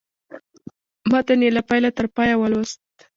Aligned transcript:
متن 1.11 1.39
یې 1.45 1.49
له 1.57 1.61
پیله 1.69 1.89
تر 1.97 2.05
پایه 2.15 2.35
ولوست. 2.37 2.79